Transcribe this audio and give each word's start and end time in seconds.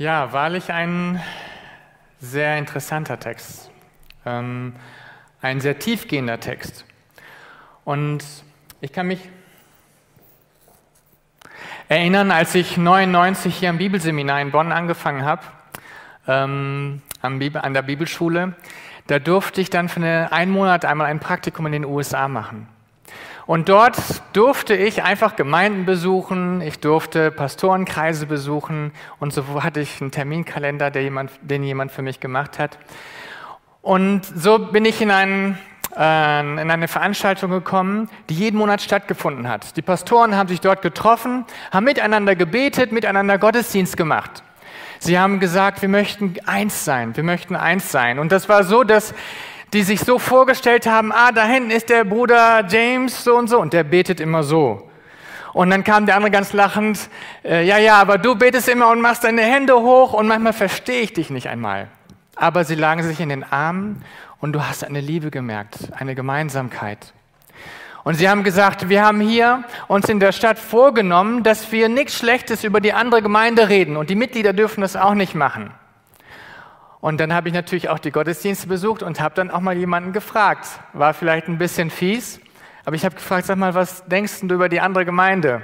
Ja, 0.00 0.32
wahrlich 0.32 0.72
ein 0.72 1.20
sehr 2.20 2.56
interessanter 2.56 3.20
Text. 3.20 3.70
Ähm, 4.24 4.74
ein 5.42 5.60
sehr 5.60 5.78
tiefgehender 5.78 6.40
Text. 6.40 6.86
Und 7.84 8.24
ich 8.80 8.94
kann 8.94 9.08
mich 9.08 9.20
erinnern, 11.90 12.30
als 12.30 12.54
ich 12.54 12.78
99 12.78 13.54
hier 13.54 13.68
am 13.68 13.76
Bibelseminar 13.76 14.40
in 14.40 14.52
Bonn 14.52 14.72
angefangen 14.72 15.26
habe, 15.26 15.42
ähm, 16.26 17.02
an 17.20 17.38
der 17.38 17.82
Bibelschule, 17.82 18.54
da 19.06 19.18
durfte 19.18 19.60
ich 19.60 19.68
dann 19.68 19.90
für 19.90 20.00
eine, 20.00 20.32
einen 20.32 20.50
Monat 20.50 20.86
einmal 20.86 21.08
ein 21.08 21.20
Praktikum 21.20 21.66
in 21.66 21.72
den 21.72 21.84
USA 21.84 22.26
machen. 22.26 22.68
Und 23.50 23.68
dort 23.68 23.96
durfte 24.32 24.76
ich 24.76 25.02
einfach 25.02 25.34
Gemeinden 25.34 25.84
besuchen, 25.84 26.60
ich 26.60 26.78
durfte 26.78 27.32
Pastorenkreise 27.32 28.26
besuchen 28.26 28.92
und 29.18 29.32
so 29.32 29.64
hatte 29.64 29.80
ich 29.80 30.00
einen 30.00 30.12
Terminkalender, 30.12 30.96
jemand, 31.00 31.32
den 31.42 31.64
jemand 31.64 31.90
für 31.90 32.02
mich 32.02 32.20
gemacht 32.20 32.60
hat. 32.60 32.78
Und 33.82 34.24
so 34.24 34.60
bin 34.60 34.84
ich 34.84 35.02
in, 35.02 35.10
einen, 35.10 35.58
äh, 35.96 36.40
in 36.42 36.70
eine 36.70 36.86
Veranstaltung 36.86 37.50
gekommen, 37.50 38.08
die 38.28 38.34
jeden 38.34 38.56
Monat 38.56 38.82
stattgefunden 38.82 39.48
hat. 39.48 39.76
Die 39.76 39.82
Pastoren 39.82 40.36
haben 40.36 40.48
sich 40.48 40.60
dort 40.60 40.80
getroffen, 40.80 41.44
haben 41.72 41.82
miteinander 41.82 42.36
gebetet, 42.36 42.92
miteinander 42.92 43.36
Gottesdienst 43.36 43.96
gemacht. 43.96 44.44
Sie 45.00 45.18
haben 45.18 45.40
gesagt, 45.40 45.82
wir 45.82 45.88
möchten 45.88 46.36
eins 46.46 46.84
sein, 46.84 47.16
wir 47.16 47.24
möchten 47.24 47.56
eins 47.56 47.90
sein. 47.90 48.20
Und 48.20 48.30
das 48.30 48.48
war 48.48 48.62
so, 48.62 48.84
dass 48.84 49.12
die 49.72 49.82
sich 49.82 50.00
so 50.00 50.18
vorgestellt 50.18 50.86
haben, 50.86 51.12
ah, 51.12 51.32
da 51.32 51.44
hinten 51.44 51.70
ist 51.70 51.88
der 51.88 52.04
Bruder 52.04 52.66
James 52.68 53.24
so 53.24 53.36
und 53.36 53.48
so 53.48 53.60
und 53.60 53.72
der 53.72 53.84
betet 53.84 54.20
immer 54.20 54.42
so. 54.42 54.88
Und 55.52 55.70
dann 55.70 55.84
kam 55.84 56.06
der 56.06 56.16
andere 56.16 56.30
ganz 56.30 56.52
lachend, 56.52 57.08
äh, 57.44 57.64
ja, 57.64 57.78
ja, 57.78 57.96
aber 57.96 58.18
du 58.18 58.36
betest 58.36 58.68
immer 58.68 58.88
und 58.88 59.00
machst 59.00 59.24
deine 59.24 59.42
Hände 59.42 59.74
hoch 59.74 60.12
und 60.12 60.28
manchmal 60.28 60.52
verstehe 60.52 61.00
ich 61.00 61.12
dich 61.12 61.30
nicht 61.30 61.48
einmal. 61.48 61.88
Aber 62.36 62.64
sie 62.64 62.76
lagen 62.76 63.02
sich 63.02 63.20
in 63.20 63.28
den 63.28 63.44
Armen 63.44 64.04
und 64.40 64.52
du 64.52 64.66
hast 64.66 64.84
eine 64.84 65.00
Liebe 65.00 65.30
gemerkt, 65.30 65.76
eine 65.96 66.14
Gemeinsamkeit. 66.14 67.12
Und 68.02 68.14
sie 68.14 68.28
haben 68.28 68.44
gesagt, 68.44 68.88
wir 68.88 69.04
haben 69.04 69.20
hier 69.20 69.64
uns 69.88 70.08
in 70.08 70.20
der 70.20 70.32
Stadt 70.32 70.58
vorgenommen, 70.58 71.42
dass 71.42 71.70
wir 71.70 71.88
nichts 71.88 72.16
Schlechtes 72.16 72.64
über 72.64 72.80
die 72.80 72.92
andere 72.92 73.20
Gemeinde 73.20 73.68
reden 73.68 73.96
und 73.96 74.08
die 74.08 74.14
Mitglieder 74.14 74.52
dürfen 74.52 74.80
das 74.80 74.96
auch 74.96 75.14
nicht 75.14 75.34
machen. 75.34 75.72
Und 77.00 77.18
dann 77.18 77.32
habe 77.32 77.48
ich 77.48 77.54
natürlich 77.54 77.88
auch 77.88 77.98
die 77.98 78.10
Gottesdienste 78.10 78.66
besucht 78.66 79.02
und 79.02 79.20
habe 79.20 79.34
dann 79.34 79.50
auch 79.50 79.60
mal 79.60 79.76
jemanden 79.76 80.12
gefragt. 80.12 80.66
War 80.92 81.14
vielleicht 81.14 81.48
ein 81.48 81.58
bisschen 81.58 81.90
fies, 81.90 82.40
aber 82.84 82.94
ich 82.94 83.04
habe 83.04 83.14
gefragt, 83.14 83.46
sag 83.46 83.56
mal, 83.56 83.74
was 83.74 84.04
denkst 84.06 84.40
du 84.42 84.54
über 84.54 84.68
die 84.68 84.80
andere 84.80 85.04
Gemeinde? 85.04 85.62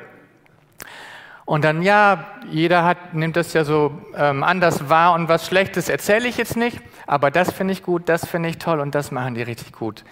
Und 1.45 1.65
dann, 1.65 1.83
ja, 1.83 2.27
jeder 2.51 2.85
hat, 2.85 3.15
nimmt 3.15 3.37
das 3.37 3.53
ja 3.53 3.65
so 3.65 4.03
ähm, 4.17 4.43
anders 4.43 4.89
wahr 4.89 5.15
und 5.15 5.29
was 5.29 5.47
Schlechtes 5.47 5.89
erzähle 5.89 6.27
ich 6.27 6.37
jetzt 6.39 6.57
nicht, 6.57 6.81
aber 7.07 7.31
das 7.31 7.53
finde 7.53 7.73
ich 7.73 7.85
gut, 7.85 8.09
das 8.09 8.27
finde 8.27 8.49
ich 8.49 8.59
toll 8.59 8.81
und 8.81 8.97
das 8.97 9.13
machen 9.13 9.37
die 9.37 9.43
richtig 9.43 9.73
gut. 9.73 10.05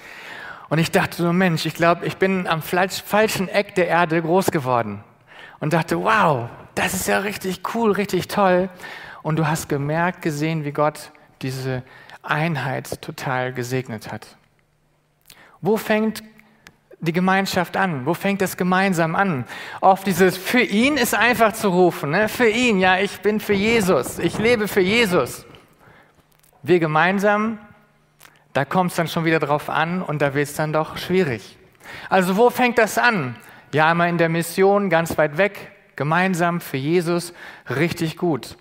Und 0.69 0.79
ich 0.79 0.93
dachte 0.93 1.17
so, 1.17 1.33
Mensch, 1.33 1.67
ich 1.67 1.75
glaube, 1.75 2.07
ich 2.07 2.19
bin 2.19 2.47
am 2.47 2.63
falschen 2.63 3.49
Eck 3.49 3.75
der 3.75 3.89
Erde 3.89 4.23
groß 4.23 4.53
geworden 4.53 5.03
und 5.59 5.73
dachte, 5.73 6.03
wow, 6.03 6.49
das 6.77 6.95
ist 6.95 7.09
ja 7.09 7.19
richtig 7.19 7.63
cool, 7.75 7.91
richtig 7.91 8.29
toll. 8.29 8.69
Und 9.25 9.37
du 9.37 9.49
hast 9.49 9.71
gemerkt, 9.71 10.21
gesehen, 10.21 10.67
wie 10.67 10.73
Gott 10.73 11.11
diese 11.41 11.83
Einheit 12.23 13.01
total 13.01 13.55
gesegnet 13.55 14.13
hat. 14.13 14.37
Wo 15.63 15.79
fängt 15.79 16.23
die 17.01 17.15
Gemeinschaft 17.15 17.75
an? 17.79 18.05
Wo 18.05 18.13
fängt 18.13 18.43
das 18.43 18.59
gemeinsam 18.59 19.17
an? 19.17 19.47
Oft 19.81 20.07
dieses 20.07 20.37
für 20.37 20.61
ihn 20.61 20.99
ist 20.99 21.15
einfach 21.15 21.55
zu 21.55 21.71
rufen. 21.71 22.11
Ne? 22.11 22.29
Für 22.29 22.51
ihn, 22.51 22.79
ja, 22.79 22.99
ich 22.99 23.21
bin 23.21 23.41
für 23.41 23.55
Jesus. 23.55 24.19
Ich 24.19 24.39
lebe 24.39 24.69
für 24.69 24.83
Jesus. 24.83 25.47
Wir 26.63 26.79
gemeinsam, 26.79 27.59
da 28.53 28.67
kommt 28.67 28.91
es 28.91 28.97
dann 28.99 29.09
schon 29.09 29.25
wieder 29.25 29.39
drauf 29.39 29.71
an 29.71 30.03
und 30.03 30.21
da 30.21 30.35
wird 30.35 30.49
es 30.49 30.55
dann 30.55 30.75
doch 30.75 30.99
schwierig. 30.99 31.57
Also 32.11 32.37
wo 32.37 32.51
fängt 32.51 32.77
das 32.77 32.99
an? 32.99 33.37
Ja, 33.73 33.91
einmal 33.91 34.11
in 34.11 34.19
der 34.19 34.29
Mission, 34.29 34.91
ganz 34.91 35.17
weit 35.17 35.39
weg, 35.39 35.73
gemeinsam 35.97 36.61
für 36.61 36.77
Jesus, 36.77 37.33
richtig 37.71 38.19
gut. 38.19 38.59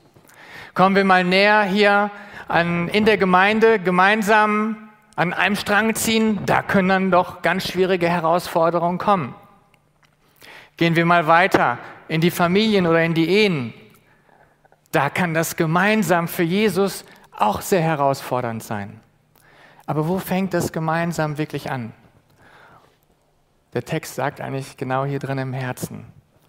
Kommen 0.74 0.96
wir 0.96 1.06
mal 1.06 1.24
näher 1.24 1.64
hier 1.64 2.10
an, 2.48 2.88
in 2.88 3.06
der 3.06 3.18
Gemeinde 3.18 3.78
gemeinsam 3.78 4.90
an 5.16 5.32
einem 5.32 5.56
Strang 5.56 5.94
ziehen, 5.94 6.40
da 6.48 6.64
können 6.64 6.90
dann 6.90 7.12
doch 7.12 7.44
ganz 7.44 7.68
schwierige 7.68 8.10
Herausforderungen 8.10 8.98
kommen. 8.98 9.36
Gehen 10.78 10.96
wir 10.96 11.06
mal 11.06 11.28
weiter 11.28 11.78
in 12.08 12.22
die 12.22 12.32
Familien 12.32 12.88
oder 12.88 13.04
in 13.04 13.14
die 13.14 13.30
Ehen. 13.30 13.74
Da 14.92 15.12
kann 15.12 15.36
das 15.36 15.56
gemeinsam 15.56 16.28
für 16.28 16.44
Jesus 16.44 17.06
auch 17.32 17.62
sehr 17.62 17.82
herausfordernd 17.82 18.64
sein. 18.64 19.00
Aber 19.86 20.08
wo 20.08 20.18
fängt 20.18 20.56
das 20.56 20.72
gemeinsam 20.72 21.38
wirklich 21.38 21.70
an? 21.70 21.94
Der 23.74 23.84
Text 23.84 24.16
sagt 24.16 24.42
eigentlich 24.42 24.78
genau 24.78 25.06
hier 25.06 25.20
drin 25.20 25.38
im 25.38 25.54
Herzen, 25.54 26.06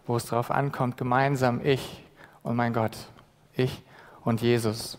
wo 0.06 0.16
es 0.16 0.26
darauf 0.26 0.50
ankommt, 0.50 0.96
gemeinsam 0.96 1.60
ich 1.62 2.02
und 2.42 2.56
mein 2.56 2.72
Gott, 2.72 2.96
ich 3.54 3.82
und 4.24 4.40
Jesus. 4.42 4.98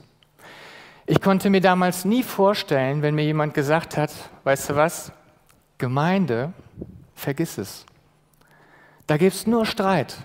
Ich 1.06 1.22
konnte 1.22 1.50
mir 1.50 1.62
damals 1.62 2.06
nie 2.06 2.24
vorstellen, 2.24 3.02
wenn 3.02 3.16
mir 3.16 3.26
jemand 3.26 3.54
gesagt 3.54 3.98
hat, 3.98 4.12
weißt 4.44 4.72
du 4.72 4.76
was, 4.76 5.12
Gemeinde, 5.78 6.54
vergiss 7.14 7.58
es. 7.58 7.86
Da 9.08 9.18
gibt 9.18 9.36
es 9.36 9.46
nur 9.46 9.66
Streit. 9.66 10.18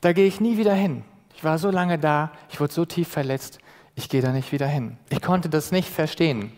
Da 0.00 0.12
gehe 0.12 0.26
ich 0.26 0.40
nie 0.40 0.56
wieder 0.56 0.74
hin. 0.74 1.04
Ich 1.34 1.44
war 1.44 1.58
so 1.58 1.70
lange 1.70 1.98
da, 1.98 2.32
ich 2.48 2.60
wurde 2.60 2.72
so 2.72 2.84
tief 2.84 3.08
verletzt, 3.08 3.60
ich 3.94 4.08
gehe 4.08 4.22
da 4.22 4.32
nicht 4.32 4.50
wieder 4.52 4.66
hin. 4.66 4.98
Ich 5.08 5.22
konnte 5.22 5.48
das 5.48 5.72
nicht 5.72 5.88
verstehen. 5.88 6.52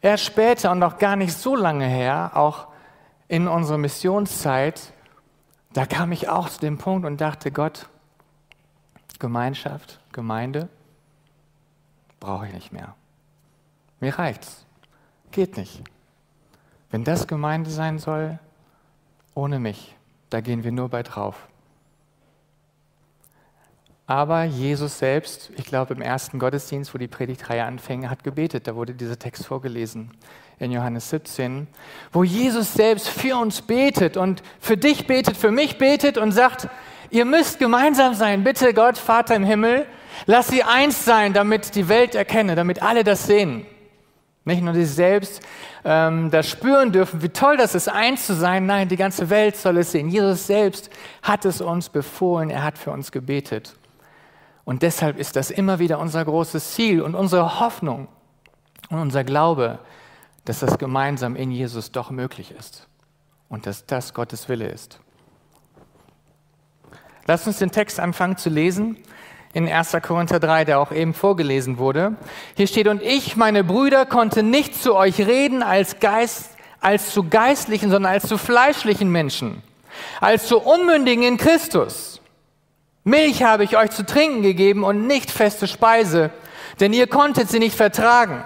Erst 0.00 0.24
später 0.24 0.70
und 0.70 0.78
noch 0.78 0.98
gar 0.98 1.16
nicht 1.16 1.36
so 1.36 1.56
lange 1.56 1.86
her, 1.86 2.32
auch 2.34 2.68
in 3.28 3.48
unserer 3.48 3.78
Missionszeit, 3.78 4.92
da 5.72 5.86
kam 5.86 6.12
ich 6.12 6.28
auch 6.28 6.48
zu 6.48 6.60
dem 6.60 6.78
Punkt 6.78 7.06
und 7.06 7.20
dachte, 7.20 7.50
Gott, 7.50 7.88
Gemeinschaft, 9.20 10.00
Gemeinde, 10.12 10.68
brauche 12.18 12.48
ich 12.48 12.52
nicht 12.52 12.72
mehr. 12.72 12.96
Mir 14.00 14.18
reicht's. 14.18 14.66
Geht 15.30 15.56
nicht. 15.56 15.82
Wenn 16.90 17.04
das 17.04 17.28
Gemeinde 17.28 17.70
sein 17.70 18.00
soll, 18.00 18.40
ohne 19.34 19.60
mich, 19.60 19.94
da 20.28 20.40
gehen 20.40 20.64
wir 20.64 20.72
nur 20.72 20.88
bei 20.88 21.04
drauf. 21.04 21.46
Aber 24.06 24.42
Jesus 24.42 24.98
selbst, 24.98 25.52
ich 25.56 25.64
glaube 25.66 25.94
im 25.94 26.02
ersten 26.02 26.40
Gottesdienst, 26.40 26.92
wo 26.92 26.98
die 26.98 27.06
Predigtreihe 27.06 27.64
anfing, 27.64 28.10
hat 28.10 28.24
gebetet. 28.24 28.66
Da 28.66 28.74
wurde 28.74 28.92
dieser 28.92 29.20
Text 29.20 29.46
vorgelesen 29.46 30.10
in 30.58 30.72
Johannes 30.72 31.10
17, 31.10 31.68
wo 32.10 32.24
Jesus 32.24 32.74
selbst 32.74 33.08
für 33.08 33.36
uns 33.36 33.62
betet 33.62 34.16
und 34.16 34.42
für 34.58 34.76
dich 34.76 35.06
betet, 35.06 35.36
für 35.36 35.52
mich 35.52 35.78
betet 35.78 36.18
und 36.18 36.32
sagt, 36.32 36.68
ihr 37.10 37.24
müsst 37.24 37.58
gemeinsam 37.58 38.14
sein. 38.14 38.44
Bitte 38.44 38.74
Gott, 38.74 38.98
Vater 38.98 39.36
im 39.36 39.44
Himmel, 39.44 39.86
Lass 40.26 40.48
sie 40.48 40.62
eins 40.62 41.04
sein, 41.04 41.32
damit 41.32 41.74
die 41.74 41.88
Welt 41.88 42.14
erkenne, 42.14 42.54
damit 42.54 42.82
alle 42.82 43.04
das 43.04 43.26
sehen. 43.26 43.66
Nicht 44.44 44.62
nur 44.62 44.74
sie 44.74 44.84
selbst 44.84 45.42
ähm, 45.84 46.30
das 46.30 46.48
spüren 46.48 46.92
dürfen, 46.92 47.22
wie 47.22 47.28
toll 47.28 47.56
das 47.56 47.74
ist, 47.74 47.88
eins 47.88 48.26
zu 48.26 48.34
sein. 48.34 48.66
Nein, 48.66 48.88
die 48.88 48.96
ganze 48.96 49.30
Welt 49.30 49.56
soll 49.56 49.78
es 49.78 49.92
sehen. 49.92 50.08
Jesus 50.08 50.46
selbst 50.46 50.90
hat 51.22 51.44
es 51.44 51.60
uns 51.60 51.88
befohlen, 51.88 52.50
er 52.50 52.62
hat 52.62 52.78
für 52.78 52.90
uns 52.90 53.12
gebetet. 53.12 53.76
Und 54.64 54.82
deshalb 54.82 55.18
ist 55.18 55.36
das 55.36 55.50
immer 55.50 55.78
wieder 55.78 55.98
unser 55.98 56.24
großes 56.24 56.74
Ziel 56.74 57.02
und 57.02 57.14
unsere 57.14 57.60
Hoffnung 57.60 58.08
und 58.88 58.98
unser 58.98 59.24
Glaube, 59.24 59.78
dass 60.44 60.60
das 60.60 60.78
gemeinsam 60.78 61.36
in 61.36 61.50
Jesus 61.50 61.92
doch 61.92 62.10
möglich 62.10 62.54
ist 62.58 62.88
und 63.48 63.66
dass 63.66 63.86
das 63.86 64.14
Gottes 64.14 64.48
Wille 64.48 64.68
ist. 64.68 65.00
Lass 67.30 67.46
uns 67.46 67.58
den 67.58 67.70
Text 67.70 68.00
anfangen 68.00 68.38
zu 68.38 68.50
lesen 68.50 68.96
in 69.52 69.68
1. 69.68 69.96
Korinther 70.02 70.40
3, 70.40 70.64
der 70.64 70.80
auch 70.80 70.90
eben 70.90 71.14
vorgelesen 71.14 71.78
wurde. 71.78 72.16
Hier 72.56 72.66
steht, 72.66 72.88
und 72.88 73.00
ich, 73.02 73.36
meine 73.36 73.62
Brüder, 73.62 74.04
konnte 74.04 74.42
nicht 74.42 74.74
zu 74.74 74.96
euch 74.96 75.20
reden 75.20 75.62
als 75.62 76.00
Geist, 76.00 76.56
als 76.80 77.12
zu 77.12 77.28
geistlichen, 77.28 77.88
sondern 77.88 78.10
als 78.10 78.26
zu 78.26 78.36
fleischlichen 78.36 79.12
Menschen, 79.12 79.62
als 80.20 80.48
zu 80.48 80.58
Unmündigen 80.58 81.22
in 81.22 81.36
Christus. 81.36 82.20
Milch 83.04 83.44
habe 83.44 83.62
ich 83.62 83.76
euch 83.76 83.92
zu 83.92 84.04
trinken 84.04 84.42
gegeben 84.42 84.82
und 84.82 85.06
nicht 85.06 85.30
feste 85.30 85.68
Speise, 85.68 86.32
denn 86.80 86.92
ihr 86.92 87.06
konntet 87.06 87.48
sie 87.48 87.60
nicht 87.60 87.76
vertragen. 87.76 88.42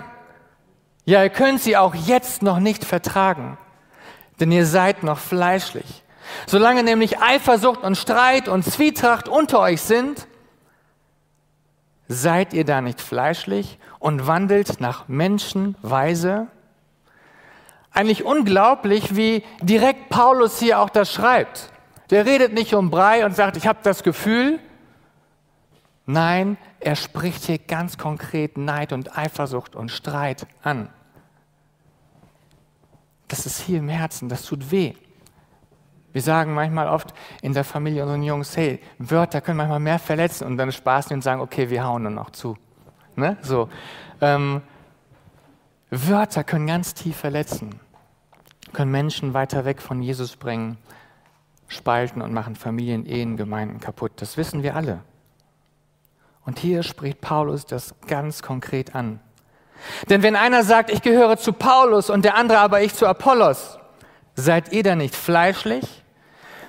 Ja, 1.06 1.22
ihr 1.22 1.30
könnt 1.30 1.62
sie 1.62 1.78
auch 1.78 1.94
jetzt 1.94 2.42
noch 2.42 2.58
nicht 2.58 2.84
vertragen, 2.84 3.56
denn 4.40 4.52
ihr 4.52 4.66
seid 4.66 5.04
noch 5.04 5.20
fleischlich. 5.20 6.03
Solange 6.46 6.82
nämlich 6.82 7.20
Eifersucht 7.20 7.82
und 7.82 7.96
Streit 7.96 8.48
und 8.48 8.64
Zwietracht 8.64 9.28
unter 9.28 9.60
euch 9.60 9.80
sind, 9.80 10.26
Seid 12.06 12.52
ihr 12.52 12.64
da 12.64 12.82
nicht 12.82 13.00
fleischlich 13.00 13.78
und 13.98 14.26
wandelt 14.26 14.80
nach 14.80 15.08
Menschenweise? 15.08 16.48
Eigentlich 17.90 18.24
unglaublich, 18.24 19.16
wie 19.16 19.42
direkt 19.62 20.10
Paulus 20.10 20.58
hier 20.58 20.80
auch 20.80 20.90
das 20.90 21.10
schreibt. 21.12 21.70
Der 22.10 22.26
redet 22.26 22.52
nicht 22.52 22.74
um 22.74 22.90
Brei 22.90 23.24
und 23.24 23.34
sagt, 23.34 23.56
ich 23.56 23.66
habe 23.66 23.78
das 23.82 24.02
Gefühl, 24.02 24.58
Nein, 26.06 26.58
er 26.80 26.96
spricht 26.96 27.44
hier 27.44 27.56
ganz 27.56 27.96
konkret 27.96 28.58
Neid 28.58 28.92
und 28.92 29.16
Eifersucht 29.16 29.74
und 29.74 29.90
Streit 29.90 30.46
an. 30.62 30.90
Das 33.28 33.46
ist 33.46 33.62
hier 33.62 33.78
im 33.78 33.88
Herzen, 33.88 34.28
das 34.28 34.44
tut 34.44 34.70
weh. 34.70 34.92
Wir 36.14 36.22
sagen 36.22 36.54
manchmal 36.54 36.86
oft 36.86 37.12
in 37.42 37.54
der 37.54 37.64
Familie 37.64 38.04
unseren 38.04 38.22
Jungs, 38.22 38.56
hey, 38.56 38.78
Wörter 38.98 39.40
können 39.40 39.56
manchmal 39.56 39.80
mehr 39.80 39.98
verletzen 39.98 40.46
und 40.46 40.56
dann 40.56 40.70
spaßen 40.70 41.10
wir 41.10 41.16
und 41.16 41.22
sagen, 41.22 41.40
okay, 41.40 41.70
wir 41.70 41.84
hauen 41.84 42.04
nur 42.04 42.12
noch 42.12 42.30
zu. 42.30 42.56
Ne? 43.16 43.36
So. 43.42 43.68
Ähm, 44.20 44.62
Wörter 45.90 46.44
können 46.44 46.68
ganz 46.68 46.94
tief 46.94 47.16
verletzen, 47.16 47.80
können 48.72 48.92
Menschen 48.92 49.34
weiter 49.34 49.64
weg 49.64 49.82
von 49.82 50.02
Jesus 50.02 50.36
bringen, 50.36 50.78
spalten 51.66 52.22
und 52.22 52.32
machen 52.32 52.54
Familien, 52.54 53.06
Ehen, 53.06 53.36
Gemeinden 53.36 53.80
kaputt. 53.80 54.12
Das 54.14 54.36
wissen 54.36 54.62
wir 54.62 54.76
alle. 54.76 55.00
Und 56.44 56.60
hier 56.60 56.84
spricht 56.84 57.20
Paulus 57.22 57.66
das 57.66 57.92
ganz 58.06 58.40
konkret 58.40 58.94
an. 58.94 59.18
Denn 60.08 60.22
wenn 60.22 60.36
einer 60.36 60.62
sagt, 60.62 60.90
ich 60.90 61.02
gehöre 61.02 61.38
zu 61.38 61.52
Paulus 61.52 62.08
und 62.08 62.24
der 62.24 62.36
andere 62.36 62.60
aber 62.60 62.82
ich 62.82 62.94
zu 62.94 63.08
Apollos, 63.08 63.80
seid 64.36 64.70
ihr 64.70 64.84
da 64.84 64.94
nicht 64.94 65.16
fleischlich? 65.16 66.03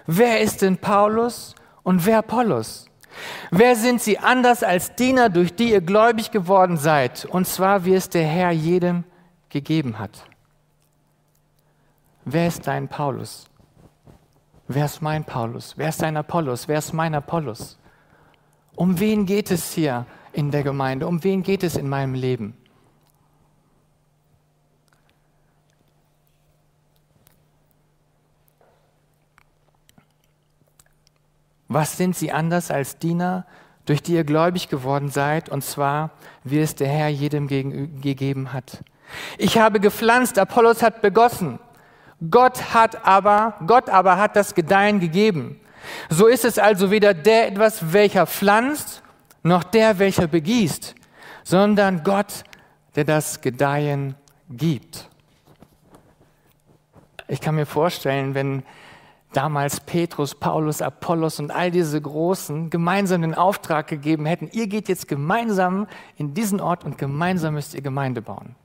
Wer 0.08 0.42
ist 0.42 0.62
denn 0.62 0.78
Paulus 0.78 1.56
und 1.84 2.06
wer 2.06 2.20
Apollos? 2.20 2.86
Wer 3.52 3.76
sind 3.76 4.02
sie 4.02 4.20
anders 4.20 4.64
als 4.64 4.96
Diener, 4.96 5.30
durch 5.30 5.56
die 5.56 5.72
ihr 5.72 5.82
gläubig 5.82 6.32
geworden 6.32 6.78
seid? 6.78 7.26
Und 7.26 7.48
zwar, 7.48 7.86
wie 7.86 7.94
es 7.94 8.10
der 8.10 8.26
Herr 8.26 8.52
jedem 8.52 9.04
gegeben 9.50 10.00
hat. 10.00 10.26
Wer 12.26 12.48
ist 12.48 12.68
dein 12.68 12.88
Paulus? 12.88 13.46
Wer 14.68 14.86
ist 14.86 15.02
mein 15.02 15.24
Paulus? 15.24 15.78
Wer 15.78 15.90
ist 15.90 16.02
dein 16.02 16.18
Apollos? 16.18 16.68
Wer 16.68 16.80
ist 16.80 16.92
mein 16.92 17.14
Apollos? 17.14 17.78
Um 18.76 19.00
wen 19.00 19.26
geht 19.26 19.52
es 19.52 19.72
hier 19.72 20.06
in 20.34 20.52
der 20.52 20.64
Gemeinde? 20.64 21.08
Um 21.08 21.24
wen 21.24 21.44
geht 21.44 21.64
es 21.64 21.78
in 21.78 21.88
meinem 21.88 22.16
Leben? 22.16 22.58
Was 31.68 31.98
sind 31.98 32.16
sie 32.16 32.32
anders 32.32 32.72
als 32.72 32.98
Diener, 32.98 33.46
durch 33.86 34.02
die 34.02 34.14
ihr 34.14 34.24
gläubig 34.24 34.70
geworden 34.70 35.10
seid, 35.10 35.50
und 35.50 35.64
zwar, 35.64 36.12
wie 36.44 36.60
es 36.60 36.76
der 36.76 36.88
Herr 36.88 37.10
jedem 37.10 37.48
gegeben 37.48 38.54
hat? 38.54 38.84
Ich 39.38 39.58
habe 39.58 39.80
gepflanzt, 39.80 40.40
Apollos 40.40 40.82
hat 40.82 41.02
begossen. 41.02 41.60
Gott 42.30 42.74
hat 42.74 43.06
aber, 43.06 43.56
Gott 43.68 43.90
aber 43.90 44.18
hat 44.18 44.36
das 44.36 44.56
Gedeihen 44.56 45.00
gegeben. 45.00 45.60
So 46.10 46.28
ist 46.28 46.46
es 46.46 46.58
also 46.58 46.90
weder 46.90 47.14
der 47.14 47.48
etwas, 47.48 47.94
welcher 47.94 48.26
pflanzt, 48.26 49.04
noch 49.44 49.64
der, 49.64 50.00
welcher 50.00 50.28
begießt, 50.28 50.96
sondern 51.44 52.04
Gott, 52.04 52.44
der 52.96 53.04
das 53.04 53.42
Gedeihen 53.42 54.16
gibt. 54.50 55.10
Ich 57.28 57.42
kann 57.42 57.56
mir 57.56 57.66
vorstellen, 57.66 58.34
wenn 58.34 58.64
damals 59.36 59.80
Petrus, 59.80 60.36
Paulus, 60.36 60.82
Apollos 60.82 61.40
und 61.40 61.52
all 61.52 61.72
diese 61.72 62.00
Großen 62.02 62.70
gemeinsam 62.70 63.22
den 63.22 63.36
Auftrag 63.36 63.88
gegeben 63.88 64.26
hätten, 64.26 64.50
ihr 64.52 64.68
geht 64.68 64.88
jetzt 64.88 65.08
gemeinsam 65.08 65.88
in 66.18 66.34
diesen 66.34 66.62
Ort 66.62 66.84
und 66.84 66.98
gemeinsam 66.98 67.56
müsst 67.56 67.74
ihr 67.74 67.82
Gemeinde 67.82 68.22
bauen. 68.22 68.56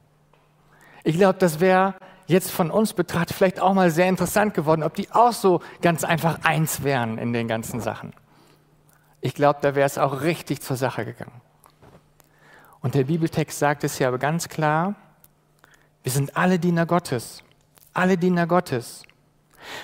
Ich 1.03 1.17
glaube, 1.17 1.39
das 1.39 1.61
wäre 1.61 1.95
jetzt 2.27 2.51
von 2.51 2.71
uns 2.71 2.93
betrachtet 2.93 3.37
vielleicht 3.37 3.61
auch 3.61 3.75
mal 3.75 3.91
sehr 3.91 4.09
interessant 4.09 4.55
geworden, 4.55 4.83
ob 4.83 4.95
die 4.95 5.11
auch 5.11 5.33
so 5.33 5.61
ganz 5.83 6.05
einfach 6.05 6.45
eins 6.45 6.85
wären 6.85 7.19
in 7.19 7.33
den 7.33 7.49
ganzen 7.49 7.81
Sachen. 7.81 8.13
Ich 9.21 9.35
glaube, 9.35 9.59
da 9.63 9.75
wäre 9.75 9.87
es 9.87 9.99
auch 9.99 10.23
richtig 10.23 10.63
zur 10.63 10.77
Sache 10.77 11.05
gegangen. 11.05 11.41
Und 12.81 12.95
der 12.95 13.05
Bibeltext 13.05 13.59
sagt 13.59 13.85
es 13.85 13.99
ja 13.99 14.09
aber 14.09 14.19
ganz 14.19 14.49
klar, 14.49 14.95
wir 16.03 16.13
sind 16.13 16.37
alle 16.37 16.59
Diener 16.59 16.87
Gottes, 16.87 17.43
alle 17.93 18.17
Diener 18.17 18.47
Gottes. 18.47 19.03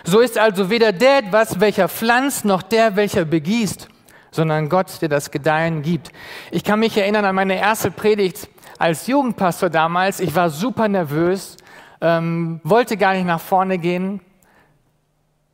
So 0.04 0.20
ist 0.20 0.38
also 0.38 0.70
weder 0.70 0.92
der 0.92 1.18
etwas, 1.18 1.60
welcher 1.60 1.88
pflanzt, 1.88 2.44
noch 2.44 2.62
der, 2.62 2.96
welcher 2.96 3.24
begießt, 3.24 3.88
sondern 4.30 4.68
Gott, 4.68 5.00
der 5.00 5.08
das 5.08 5.30
Gedeihen 5.30 5.82
gibt. 5.82 6.12
Ich 6.50 6.64
kann 6.64 6.80
mich 6.80 6.96
erinnern 6.96 7.24
an 7.24 7.34
meine 7.34 7.58
erste 7.58 7.90
Predigt 7.90 8.48
als 8.78 9.06
Jugendpastor 9.06 9.70
damals. 9.70 10.20
Ich 10.20 10.34
war 10.34 10.50
super 10.50 10.88
nervös, 10.88 11.56
ähm, 12.00 12.60
wollte 12.62 12.96
gar 12.96 13.14
nicht 13.14 13.26
nach 13.26 13.40
vorne 13.40 13.78
gehen, 13.78 14.20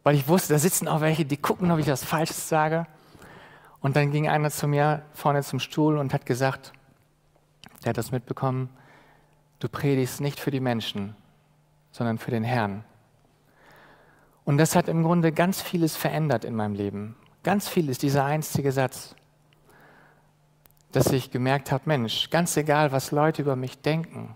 weil 0.02 0.14
ich 0.16 0.26
wusste, 0.26 0.52
da 0.54 0.58
sitzen 0.58 0.88
auch 0.88 1.00
welche, 1.00 1.24
die 1.24 1.36
gucken, 1.36 1.70
ob 1.70 1.78
ich 1.78 1.86
das 1.86 2.04
Falsches 2.04 2.48
sage. 2.48 2.86
Und 3.80 3.96
dann 3.96 4.12
ging 4.12 4.28
einer 4.28 4.50
zu 4.50 4.68
mir 4.68 5.02
vorne 5.12 5.42
zum 5.42 5.58
Stuhl 5.58 5.98
und 5.98 6.12
hat 6.12 6.26
gesagt, 6.26 6.72
der 7.84 7.90
hat 7.90 7.98
das 7.98 8.12
mitbekommen, 8.12 8.70
du 9.58 9.68
predigst 9.68 10.20
nicht 10.20 10.38
für 10.38 10.50
die 10.50 10.60
Menschen, 10.60 11.16
sondern 11.90 12.18
für 12.18 12.30
den 12.30 12.44
Herrn. 12.44 12.84
Und 14.44 14.58
das 14.58 14.74
hat 14.74 14.88
im 14.88 15.02
Grunde 15.02 15.32
ganz 15.32 15.62
vieles 15.62 15.96
verändert 15.96 16.44
in 16.44 16.54
meinem 16.54 16.74
Leben. 16.74 17.16
Ganz 17.42 17.68
vieles, 17.68 17.98
dieser 17.98 18.24
einzige 18.24 18.72
Satz, 18.72 19.14
dass 20.92 21.06
ich 21.12 21.30
gemerkt 21.30 21.72
habe, 21.72 21.84
Mensch, 21.86 22.30
ganz 22.30 22.56
egal, 22.56 22.92
was 22.92 23.10
Leute 23.10 23.42
über 23.42 23.56
mich 23.56 23.80
denken, 23.80 24.34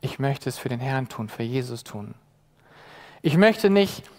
ich 0.00 0.18
möchte 0.18 0.48
es 0.48 0.58
für 0.58 0.68
den 0.68 0.80
Herrn 0.80 1.08
tun, 1.08 1.28
für 1.28 1.42
Jesus 1.42 1.82
tun. 1.82 2.14
Ich 3.22 3.38
möchte 3.38 3.70
nicht 3.70 4.10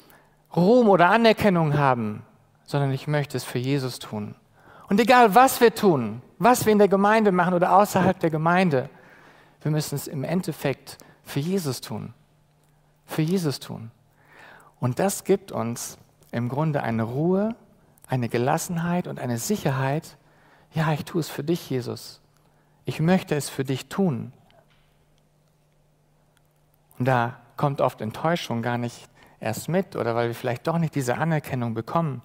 Ruhm 0.56 0.90
oder 0.90 1.10
Anerkennung 1.10 1.78
haben, 1.78 2.24
sondern 2.66 2.92
ich 2.92 3.08
möchte 3.08 3.38
es 3.38 3.44
für 3.44 3.60
Jesus 3.60 4.00
tun. 4.00 4.36
Und 4.88 5.00
egal, 5.00 5.36
was 5.36 5.62
wir 5.62 5.74
tun, 5.74 6.22
was 6.40 6.66
wir 6.66 6.72
in 6.72 6.80
der 6.80 6.88
Gemeinde 6.88 7.32
machen 7.32 7.54
oder 7.54 7.76
außerhalb 7.78 8.20
der 8.20 8.30
Gemeinde, 8.32 8.90
wir 9.62 9.72
müssen 9.72 9.96
es 9.96 10.08
im 10.08 10.24
Endeffekt 10.24 10.98
für 11.24 11.40
Jesus 11.40 11.82
tun. 11.82 12.14
Für 13.06 13.22
Jesus 13.22 13.60
tun. 13.60 13.92
Und 14.86 15.00
das 15.00 15.24
gibt 15.24 15.52
uns 15.52 15.98
im 16.32 16.48
Grunde 16.48 16.84
eine 16.84 17.02
Ruhe, 17.02 17.56
eine 18.08 18.30
Gelassenheit 18.30 19.08
und 19.08 19.20
eine 19.20 19.40
Sicherheit. 19.40 20.16
Ja, 20.76 20.94
ich 20.94 21.06
tue 21.06 21.22
es 21.22 21.28
für 21.28 21.44
dich, 21.44 21.72
Jesus. 21.72 22.22
Ich 22.86 23.00
möchte 23.00 23.34
es 23.34 23.50
für 23.50 23.64
dich 23.64 23.90
tun. 23.90 24.32
Und 27.00 27.06
da 27.06 27.40
kommt 27.58 27.82
oft 27.82 28.00
Enttäuschung 28.00 28.62
gar 28.62 28.78
nicht 28.78 29.10
erst 29.40 29.70
mit 29.70 29.96
oder 29.96 30.14
weil 30.14 30.28
wir 30.28 30.36
vielleicht 30.36 30.68
doch 30.68 30.78
nicht 30.78 30.94
diese 30.94 31.18
Anerkennung 31.18 31.74
bekommen. 31.74 32.22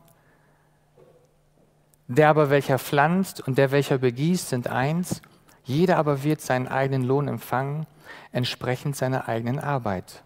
Der 2.09 2.29
aber, 2.29 2.51
welcher 2.51 2.79
pflanzt 2.79 3.41
und 3.41 3.57
der, 3.57 3.71
welcher 3.71 3.97
begießt, 3.97 4.50
sind 4.50 4.69
eins. 4.69 5.23
Jeder 5.64 5.97
aber 5.97 6.25
wird 6.25 6.43
seinen 6.43 6.69
eigenen 6.69 7.05
Lohn 7.05 7.26
empfangen, 7.26 7.87
entsprechend 8.33 8.97
seiner 8.97 9.29
eigenen 9.29 9.59
Arbeit. 9.59 10.23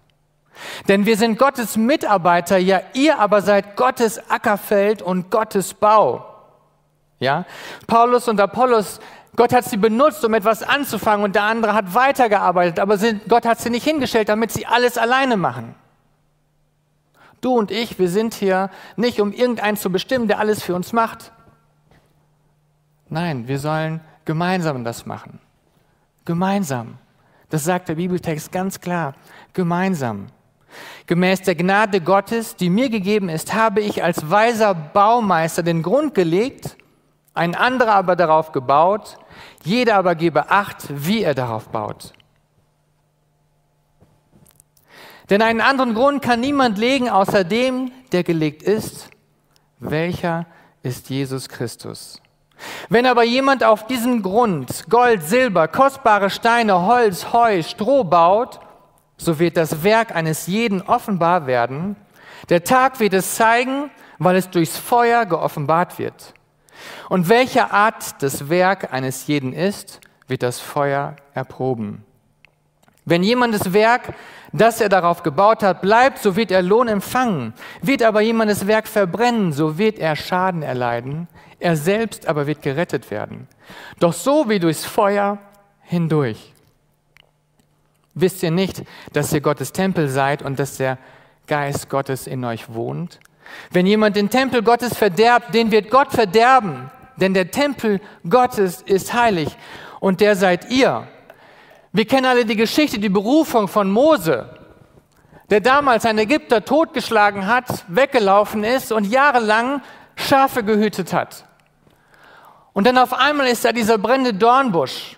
Denn 0.88 1.06
wir 1.06 1.16
sind 1.16 1.38
Gottes 1.38 1.76
Mitarbeiter, 1.76 2.56
ja, 2.58 2.80
ihr 2.92 3.18
aber 3.18 3.42
seid 3.42 3.76
Gottes 3.76 4.30
Ackerfeld 4.30 5.02
und 5.02 5.30
Gottes 5.30 5.75
Bau. 5.75 6.26
Ja? 7.18 7.44
Paulus 7.87 8.28
und 8.28 8.40
Apollos, 8.40 9.00
Gott 9.37 9.52
hat 9.52 9.64
sie 9.64 9.76
benutzt, 9.76 10.25
um 10.25 10.34
etwas 10.34 10.62
anzufangen 10.62 11.25
und 11.25 11.34
der 11.34 11.44
andere 11.44 11.75
hat 11.75 11.94
weitergearbeitet, 11.94 12.78
aber 12.78 12.99
sind, 12.99 13.28
Gott 13.28 13.44
hat 13.46 13.61
sie 13.61 13.70
nicht 13.70 13.84
hingestellt, 13.84 14.28
damit 14.28 14.52
sie 14.52 14.66
alles 14.66 14.96
alleine 14.99 15.37
machen. 15.37 15.75
Du 17.40 17.58
und 17.58 17.70
ich, 17.70 17.99
wir 17.99 18.08
sind 18.08 18.34
hier 18.34 18.70
nicht, 18.96 19.20
um 19.20 19.32
irgendeinen 19.32 19.76
zu 19.76 19.90
bestimmen, 19.90 20.28
der 20.28 20.38
alles 20.38 20.62
für 20.62 20.75
uns 20.75 20.92
macht. 20.92 21.32
Nein, 23.08 23.49
wir 23.49 23.58
sollen 23.58 24.00
gemeinsam 24.25 24.84
das 24.84 25.04
machen. 25.04 25.40
Gemeinsam. 26.25 26.99
Das 27.50 27.64
sagt 27.64 27.88
der 27.88 27.96
Bibeltext 27.96 28.50
ganz 28.50 28.80
klar. 28.80 29.14
Gemeinsam. 29.52 30.28
Gemäß 31.07 31.43
der 31.43 31.54
Gnade 31.54 32.00
Gottes, 32.00 32.57
die 32.57 32.71
mir 32.71 32.88
gegeben 32.88 33.28
ist, 33.28 33.54
habe 33.54 33.81
ich 33.81 34.02
als 34.02 34.31
weiser 34.31 34.75
Baumeister 34.75 35.62
den 35.62 35.83
Grund 35.83 36.14
gelegt, 36.14 36.76
ein 37.35 37.54
anderer 37.54 37.95
aber 37.95 38.16
darauf 38.16 38.52
gebaut, 38.52 39.19
jeder 39.64 39.97
aber 39.97 40.14
gebe 40.14 40.50
Acht, 40.50 40.85
wie 40.88 41.23
er 41.23 41.35
darauf 41.35 41.69
baut. 41.69 42.12
Denn 45.31 45.43
einen 45.43 45.61
anderen 45.61 45.95
Grund 45.95 46.23
kann 46.23 46.40
niemand 46.40 46.78
legen, 46.78 47.09
außer 47.09 47.45
dem, 47.45 47.90
der 48.12 48.25
gelegt 48.25 48.62
ist, 48.62 49.09
welcher 49.78 50.47
ist 50.83 51.09
Jesus 51.11 51.49
Christus. 51.49 52.21
Wenn 52.88 53.07
aber 53.07 53.25
jemand 53.25 53.64
auf 53.64 53.87
diesen 53.87 54.23
Grund 54.23 54.85
Gold, 54.88 55.23
Silber, 55.23 55.69
kostbare 55.69 56.31
Steine, 56.31 56.87
Holz, 56.87 57.33
Heu, 57.33 57.62
Stroh 57.62 58.04
baut, 58.04 58.61
so 59.16 59.38
wird 59.38 59.56
das 59.56 59.83
Werk 59.83 60.14
eines 60.14 60.47
jeden 60.47 60.83
offenbar 60.83 61.47
werden. 61.47 61.97
Der 62.49 62.64
Tag 62.64 63.00
wird 63.00 63.14
es 63.14 63.37
zeigen, 63.37 63.90
weil 64.18 64.37
es 64.37 64.50
durchs 64.50 64.76
Feuer 64.76 65.26
geoffenbart 65.26 65.99
wird. 65.99 66.35
Und 67.09 67.28
welche 67.28 67.71
Art 67.73 68.23
das 68.23 68.49
Werk 68.49 68.92
eines 68.92 69.26
jeden 69.26 69.52
ist, 69.52 70.00
wird 70.26 70.42
das 70.42 70.61
Feuer 70.61 71.16
erproben. 71.33 72.04
Wenn 73.04 73.23
jemand 73.23 73.54
das 73.54 73.73
Werk, 73.73 74.14
das 74.52 74.80
er 74.80 74.88
darauf 74.88 75.23
gebaut 75.23 75.62
hat, 75.62 75.83
bleibt, 75.83 76.18
so 76.18 76.37
wird 76.37 76.50
er 76.50 76.62
Lohn 76.62 76.88
empfangen. 76.88 77.52
Wird 77.83 78.02
aber 78.02 78.23
jemand 78.23 78.50
das 78.50 78.66
Werk 78.66 78.88
verbrennen, 78.88 79.52
so 79.52 79.76
wird 79.76 79.99
er 79.99 80.16
Schaden 80.16 80.62
erleiden, 80.62 81.28
Er 81.59 81.76
selbst 81.76 82.26
aber 82.26 82.47
wird 82.47 82.62
gerettet 82.62 83.11
werden. 83.11 83.49
Doch 83.99 84.12
so 84.12 84.49
wie 84.49 84.59
durchs 84.59 84.85
Feuer 84.85 85.38
hindurch. 85.83 86.53
Wisst 88.14 88.42
ihr 88.42 88.50
nicht, 88.50 88.83
dass 89.12 89.33
ihr 89.33 89.40
Gottes 89.40 89.73
Tempel 89.73 90.09
seid 90.09 90.42
und 90.42 90.59
dass 90.59 90.76
der 90.76 90.99
Geist 91.47 91.88
Gottes 91.88 92.26
in 92.26 92.44
euch 92.44 92.73
wohnt? 92.73 93.18
Wenn 93.71 93.87
jemand 93.87 94.16
den 94.16 94.30
Tempel 94.30 94.62
Gottes 94.62 94.97
verderbt, 94.97 95.54
den 95.54 95.71
wird 95.71 95.90
Gott 95.90 96.12
verderben, 96.12 96.90
denn 97.16 97.35
der 97.35 97.50
Tempel 97.50 98.00
Gottes 98.28 98.83
ist 98.83 99.12
heilig 99.12 99.56
und 100.00 100.21
der 100.21 100.37
seid 100.37 100.71
ihr. 100.71 101.06
Wir 101.92 102.06
kennen 102.06 102.26
alle 102.26 102.44
die 102.44 102.56
Geschichte, 102.56 102.99
die 102.99 103.09
Berufung 103.09 103.68
von 103.68 103.90
Mose, 103.90 104.59
der 105.50 105.61
damals 105.61 106.06
einen 106.06 106.21
Ägypter 106.21 106.64
totgeschlagen 106.64 107.47
hat, 107.47 107.85
weggelaufen 107.88 108.64
ist 108.64 108.92
und 108.92 109.04
jahrelang 109.04 109.83
Schafe 110.16 110.64
gehütet 110.64 111.12
hat. 111.12 111.44
Und 112.73 112.87
dann 112.87 112.99
auf 112.99 113.12
einmal 113.12 113.47
ist 113.47 113.64
da 113.64 113.73
dieser 113.73 113.99
brennende 113.99 114.35
Dornbusch. 114.35 115.16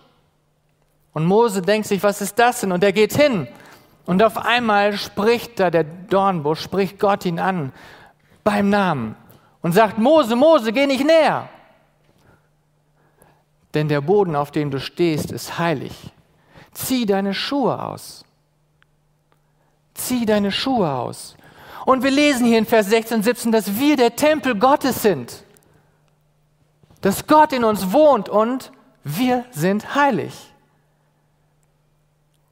Und 1.17 1.25
Mose 1.25 1.63
denkt 1.63 1.89
sich, 1.89 2.03
was 2.03 2.21
ist 2.21 2.39
das 2.39 2.61
denn? 2.61 2.73
Und 2.73 2.85
er 2.85 2.93
geht 2.93 3.15
hin. 3.15 3.49
Und 4.05 4.23
auf 4.23 4.37
einmal 4.37 4.99
spricht 4.99 5.59
da 5.59 5.71
der 5.71 5.85
Dornbusch, 5.85 6.61
spricht 6.61 7.01
Gott 7.01 7.25
ihn 7.25 7.39
an 7.39 7.73
beim 8.45 8.69
Namen 8.69 9.17
und 9.63 9.73
sagt, 9.73 9.97
Mose, 9.97 10.37
Mose, 10.37 10.75
geh 10.75 10.87
nicht 10.87 11.07
näher. 11.07 11.49
Denn 13.73 13.89
der 13.89 14.03
Boden, 14.03 14.37
auf 14.37 14.51
dem 14.51 14.71
du 14.71 14.79
stehst, 14.79 15.33
ist 15.33 15.59
heilig. 15.59 15.95
Zieh 16.73 17.07
deine 17.07 17.33
Schuhe 17.33 17.83
aus. 17.83 18.27
Zieh 19.95 20.27
deine 20.27 20.53
Schuhe 20.53 20.93
aus. 20.93 21.35
Und 21.87 22.03
wir 22.03 22.11
lesen 22.11 22.45
hier 22.45 22.59
in 22.59 22.67
Vers 22.67 22.91
16 22.91 23.17
und 23.17 23.23
17, 23.23 23.53
dass 23.53 23.79
wir 23.79 23.97
der 23.97 24.17
Tempel 24.17 24.55
Gottes 24.55 25.01
sind. 25.01 25.45
Dass 27.01 27.27
Gott 27.27 27.55
in 27.55 27.65
uns 27.65 27.91
wohnt 27.91 28.29
und 28.29 28.71
wir 29.03 29.47
sind 29.53 29.95
heilig. 29.95 30.53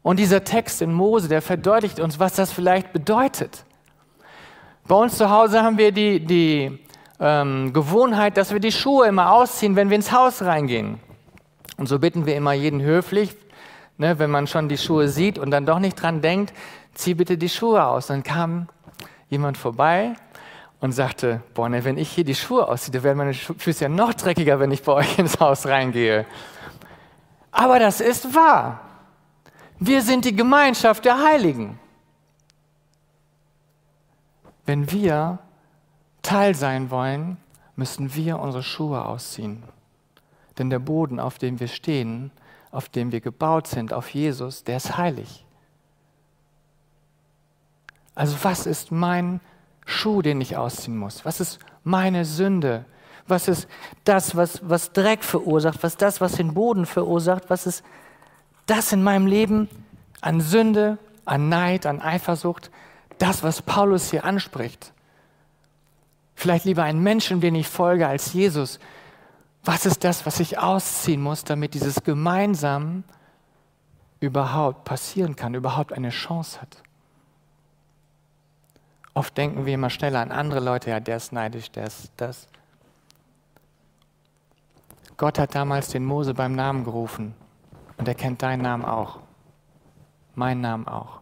Und 0.05 0.19
dieser 0.19 0.45
Text 0.45 0.83
in 0.83 0.93
Mose, 0.93 1.29
der 1.29 1.41
verdeutlicht 1.41 1.99
uns, 1.99 2.21
was 2.21 2.35
das 2.35 2.53
vielleicht 2.53 2.93
bedeutet. 2.93 3.65
Bei 4.87 4.97
uns 4.97 5.17
zu 5.17 5.31
Hause 5.31 5.63
haben 5.63 5.79
wir 5.79 5.93
die, 5.93 6.21
die 6.21 6.79
ähm, 7.19 7.73
Gewohnheit, 7.73 8.37
dass 8.37 8.53
wir 8.53 8.61
die 8.61 8.71
Schuhe 8.71 9.07
immer 9.07 9.33
ausziehen, 9.33 9.77
wenn 9.77 9.89
wir 9.89 9.97
ins 9.97 10.13
Haus 10.13 10.43
reingehen. 10.43 11.01
Und 11.79 11.89
so 11.89 11.99
bitten 11.99 12.27
wir 12.27 12.37
immer 12.37 12.53
jeden 12.53 12.83
höflich, 12.83 13.35
ne, 13.97 14.19
wenn 14.19 14.31
man 14.31 14.47
schon 14.47 14.69
die 14.69 14.77
Schuhe 14.77 15.09
sieht 15.09 15.39
und 15.39 15.51
dann 15.51 15.65
doch 15.65 15.79
nicht 15.79 15.95
dran 15.95 16.21
denkt, 16.21 16.53
zieh 16.93 17.15
bitte 17.15 17.39
die 17.39 17.49
Schuhe 17.49 17.83
aus. 17.83 18.09
Dann 18.09 18.23
kam 18.23 18.69
jemand 19.31 19.57
vorbei 19.57 20.17
und 20.81 20.93
sagte, 20.93 21.41
boah, 21.55 21.71
ne, 21.71 21.83
wenn 21.83 21.97
ich 21.97 22.11
hier 22.11 22.25
die 22.25 22.35
Schuhe 22.35 22.69
ausziehe, 22.69 22.93
dann 22.93 23.05
werden 23.05 23.17
meine 23.17 23.33
Füße 23.33 23.85
ja 23.85 23.89
noch 23.89 24.13
dreckiger, 24.13 24.61
wenn 24.61 24.71
ich 24.71 24.83
bei 24.83 24.93
euch 24.93 25.19
ins 25.19 25.41
Haus 25.41 25.65
reingehe. 25.65 26.27
Aber 27.53 27.79
das 27.79 28.03
ist 28.03 28.35
wahr. 28.35 28.84
Wir 29.79 30.03
sind 30.03 30.25
die 30.25 30.35
Gemeinschaft 30.35 31.05
der 31.05 31.23
Heiligen. 31.23 31.79
Wenn 34.67 34.91
wir 34.91 35.39
Teil 36.23 36.55
sein 36.55 36.91
wollen, 36.91 37.37
müssen 37.77 38.15
wir 38.15 38.39
unsere 38.39 38.63
Schuhe 38.63 39.05
ausziehen. 39.05 39.63
Denn 40.59 40.71
der 40.71 40.79
Boden, 40.79 41.21
auf 41.21 41.39
dem 41.39 41.61
wir 41.61 41.69
stehen, 41.69 42.31
auf 42.71 42.89
dem 42.89 43.13
wir 43.13 43.21
gebaut 43.21 43.67
sind, 43.67 43.93
auf 43.93 44.09
Jesus, 44.11 44.65
der 44.65 44.79
ist 44.79 44.97
heilig. 44.97 45.45
Also 48.15 48.37
was 48.43 48.67
ist 48.67 48.93
mein 48.93 49.41
Schuh, 49.85 50.23
den 50.23 50.41
ich 50.41 50.57
ausziehen 50.57 50.97
muss? 50.97 51.25
Was 51.25 51.41
ist 51.41 51.59
meine 51.83 52.25
Sünde? 52.25 52.85
Was 53.27 53.49
ist 53.49 53.69
das, 54.05 54.37
was, 54.37 54.61
was 54.69 54.93
Dreck 54.93 55.25
verursacht? 55.25 55.83
Was 55.83 55.93
ist 55.93 56.03
das, 56.03 56.21
was 56.21 56.33
den 56.33 56.55
Boden 56.55 56.87
verursacht? 56.87 57.45
Was 57.49 57.67
ist 57.67 57.85
das 58.67 58.93
in 58.93 59.03
meinem 59.03 59.27
Leben 59.27 59.69
an 60.21 60.41
Sünde, 60.41 60.99
an 61.25 61.49
Neid, 61.49 61.87
an 61.87 62.01
Eifersucht, 62.01 62.71
das, 63.19 63.43
was 63.43 63.63
Paulus 63.63 64.11
hier 64.11 64.25
anspricht. 64.25 64.93
Vielleicht 66.35 66.65
lieber 66.65 66.83
einen 66.83 67.03
Menschen, 67.03 67.41
den 67.41 67.55
ich 67.55 67.69
folge, 67.69 68.09
als 68.09 68.33
Jesus. 68.33 68.79
Was 69.65 69.87
ist 69.87 70.05
das, 70.05 70.27
was 70.27 70.41
ich 70.41 70.59
ausziehen 70.59 71.23
muss, 71.23 71.45
damit 71.45 71.75
dieses 71.75 72.03
gemeinsam 72.03 73.05
überhaupt 74.21 74.85
passieren 74.85 75.37
kann, 75.37 75.55
überhaupt 75.55 75.93
eine 75.93 76.11
Chance 76.11 76.61
hat? 76.61 76.83
Oft 79.15 79.37
denken 79.39 79.65
wir 79.65 79.75
immer 79.75 79.91
schneller 79.91 80.21
an 80.21 80.33
andere 80.33 80.61
Leute, 80.61 80.91
ja, 80.91 80.99
der 80.99 81.19
ist 81.19 81.33
neidisch, 81.33 81.71
der 81.71 81.87
ist 81.87 82.11
das. 82.17 82.49
Gott 85.17 85.39
hat 85.39 85.55
damals 85.55 85.91
den 85.91 86.05
Mose 86.05 86.35
beim 86.35 86.57
Namen 86.57 86.83
gerufen 86.83 87.35
und 87.97 88.09
er 88.09 88.15
kennt 88.15 88.43
deinen 88.43 88.63
Namen 88.63 88.85
auch, 88.85 89.21
meinen 90.35 90.61
Namen 90.61 90.89
auch. 90.89 91.21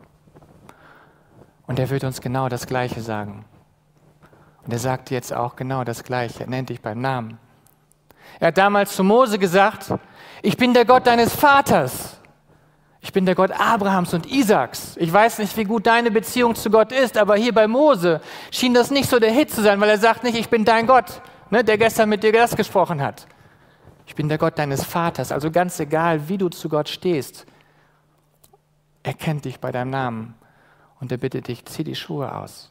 Und 1.66 1.78
er 1.78 1.90
wird 1.90 2.04
uns 2.04 2.20
genau 2.20 2.48
das 2.48 2.66
Gleiche 2.66 3.00
sagen. 3.00 3.44
Und 4.64 4.72
er 4.72 4.78
sagt 4.78 5.10
jetzt 5.10 5.32
auch 5.32 5.56
genau 5.56 5.84
das 5.84 6.04
Gleiche. 6.04 6.44
Er 6.44 6.50
nennt 6.50 6.68
dich 6.68 6.80
beim 6.80 7.00
Namen. 7.00 7.38
Er 8.40 8.48
hat 8.48 8.58
damals 8.58 8.94
zu 8.94 9.04
Mose 9.04 9.38
gesagt, 9.38 9.92
ich 10.42 10.56
bin 10.56 10.74
der 10.74 10.84
Gott 10.84 11.06
deines 11.06 11.34
Vaters. 11.34 12.18
Ich 13.00 13.12
bin 13.12 13.26
der 13.26 13.34
Gott 13.34 13.50
Abrahams 13.50 14.14
und 14.14 14.26
Isaaks. 14.26 14.96
Ich 14.96 15.12
weiß 15.12 15.38
nicht, 15.38 15.56
wie 15.56 15.64
gut 15.64 15.86
deine 15.86 16.12
Beziehung 16.12 16.54
zu 16.54 16.70
Gott 16.70 16.92
ist, 16.92 17.18
aber 17.18 17.34
hier 17.36 17.52
bei 17.52 17.66
Mose 17.66 18.20
schien 18.52 18.74
das 18.74 18.90
nicht 18.92 19.10
so 19.10 19.18
der 19.18 19.32
Hit 19.32 19.50
zu 19.50 19.60
sein, 19.60 19.80
weil 19.80 19.90
er 19.90 19.98
sagt 19.98 20.22
nicht, 20.22 20.38
ich 20.38 20.48
bin 20.48 20.64
dein 20.64 20.86
Gott, 20.86 21.20
ne, 21.50 21.64
der 21.64 21.78
gestern 21.78 22.08
mit 22.08 22.22
dir 22.22 22.32
das 22.32 22.54
gesprochen 22.54 23.02
hat. 23.02 23.26
Ich 24.06 24.14
bin 24.14 24.28
der 24.28 24.38
Gott 24.38 24.58
deines 24.58 24.84
Vaters. 24.84 25.32
Also 25.32 25.50
ganz 25.50 25.78
egal, 25.80 26.28
wie 26.28 26.38
du 26.38 26.48
zu 26.48 26.68
Gott 26.68 26.88
stehst, 26.88 27.46
er 29.02 29.14
kennt 29.14 29.44
dich 29.44 29.60
bei 29.60 29.72
deinem 29.72 29.90
Namen 29.90 30.34
und 31.00 31.10
er 31.10 31.18
bittet 31.18 31.48
dich, 31.48 31.64
zieh 31.64 31.84
die 31.84 31.96
Schuhe 31.96 32.34
aus. 32.34 32.70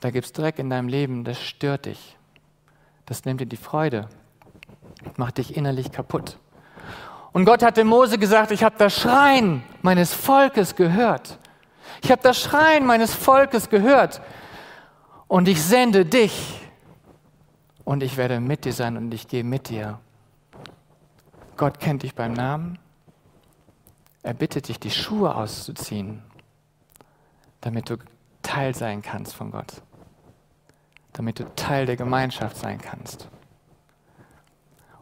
Da 0.00 0.10
gibt 0.10 0.26
es 0.26 0.32
Dreck 0.32 0.58
in 0.58 0.70
deinem 0.70 0.88
Leben, 0.88 1.24
das 1.24 1.40
stört 1.40 1.86
dich. 1.86 2.16
Das 3.06 3.24
nimmt 3.24 3.40
dir 3.40 3.46
die 3.46 3.56
Freude, 3.56 4.08
macht 5.16 5.38
dich 5.38 5.56
innerlich 5.56 5.90
kaputt. 5.90 6.38
Und 7.32 7.44
Gott 7.44 7.62
hat 7.62 7.76
dem 7.76 7.88
Mose 7.88 8.18
gesagt, 8.18 8.52
ich 8.52 8.62
habe 8.62 8.76
das 8.78 8.94
Schreien 8.94 9.62
meines 9.82 10.14
Volkes 10.14 10.76
gehört. 10.76 11.38
Ich 12.02 12.10
habe 12.10 12.22
das 12.22 12.40
Schreien 12.40 12.86
meines 12.86 13.14
Volkes 13.14 13.68
gehört. 13.68 14.20
Und 15.26 15.48
ich 15.48 15.62
sende 15.62 16.04
dich. 16.04 16.60
Und 17.88 18.02
ich 18.02 18.16
werde 18.16 18.40
mit 18.40 18.64
dir 18.64 18.72
sein 18.72 18.96
und 18.96 19.14
ich 19.14 19.28
gehe 19.28 19.44
mit 19.44 19.68
dir. 19.70 19.98
Gott 21.56 21.80
kennt 21.80 22.02
dich 22.02 22.14
beim 22.14 22.34
Namen 22.34 22.78
er 24.22 24.34
bittet 24.34 24.68
dich, 24.68 24.78
die 24.78 24.90
Schuhe 24.90 25.34
auszuziehen, 25.34 26.22
damit 27.62 27.88
du 27.88 27.96
Teil 28.42 28.74
sein 28.74 29.00
kannst 29.00 29.34
von 29.34 29.50
Gott, 29.50 29.82
damit 31.14 31.38
du 31.38 31.44
Teil 31.54 31.86
der 31.86 31.96
Gemeinschaft 31.96 32.56
sein 32.58 32.78
kannst. 32.78 33.28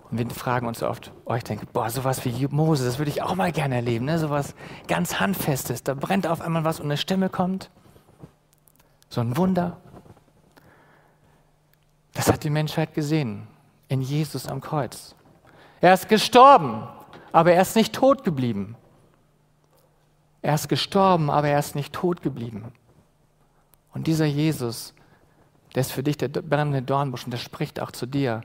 Und 0.09 0.19
wir 0.19 0.31
fragen 0.31 0.69
uns 0.69 0.81
oft, 0.83 1.11
oh, 1.25 1.35
ich 1.35 1.43
denke, 1.43 1.67
boah, 1.67 1.91
sowas 1.91 2.25
wie 2.25 2.47
Mose, 2.47 2.85
das 2.85 2.99
würde 2.99 3.11
ich 3.11 3.23
auch 3.23 3.35
mal 3.35 3.51
gerne 3.51 3.75
erleben, 3.75 4.05
ne? 4.05 4.21
sowas 4.21 4.55
ganz 4.87 5.19
Handfestes, 5.19 5.83
da 5.83 5.95
brennt 5.95 6.29
auf 6.29 6.41
einmal 6.41 6.63
was 6.63 6.79
und 6.79 6.87
eine 6.87 6.97
Stimme 6.97 7.29
kommt. 7.29 7.71
So 9.09 9.21
ein 9.21 9.37
Wunder. 9.37 9.79
Das 12.27 12.33
hat 12.33 12.43
die 12.43 12.51
Menschheit 12.51 12.93
gesehen 12.93 13.47
in 13.87 14.01
Jesus 14.01 14.49
am 14.49 14.61
Kreuz. 14.61 15.15
Er 15.81 15.95
ist 15.95 16.09
gestorben, 16.09 16.83
aber 17.31 17.53
er 17.53 17.63
ist 17.63 17.77
nicht 17.77 17.95
tot 17.95 18.25
geblieben. 18.25 18.75
Er 20.43 20.57
ist 20.57 20.69
gestorben, 20.69 21.31
aber 21.31 21.47
er 21.47 21.61
ist 21.61 21.77
nicht 21.77 21.93
tot 21.93 22.23
geblieben. 22.23 22.73
Und 23.95 24.09
dieser 24.09 24.25
Jesus, 24.25 24.93
der 25.77 25.83
ist 25.83 25.93
für 25.93 26.03
dich 26.03 26.17
der 26.17 26.27
brennende 26.27 26.83
Dornbusch 26.83 27.27
und 27.27 27.31
der 27.31 27.39
spricht 27.39 27.79
auch 27.79 27.93
zu 27.93 28.07
dir. 28.07 28.41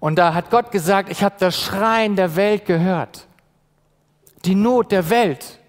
Und 0.00 0.16
da 0.16 0.34
hat 0.34 0.50
Gott 0.50 0.72
gesagt, 0.72 1.08
ich 1.08 1.22
habe 1.22 1.36
das 1.38 1.56
Schreien 1.56 2.16
der 2.16 2.34
Welt 2.34 2.66
gehört. 2.66 3.28
Die 4.44 4.56
Not 4.56 4.90
der 4.90 5.08
Welt. 5.08 5.60